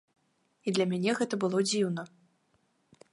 І 0.69 0.73
для 0.77 0.87
мяне 0.93 1.11
гэта 1.21 1.39
было 1.45 1.57
дзіўна. 1.69 2.09